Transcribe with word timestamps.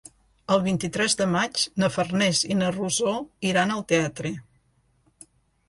El 0.53 0.61
vint-i-tres 0.67 1.15
de 1.19 1.27
maig 1.33 1.65
na 1.83 1.91
Farners 1.97 2.41
i 2.55 2.59
na 2.63 2.71
Rosó 2.79 3.13
iran 3.53 3.77
al 3.77 3.87
teatre. 3.95 4.35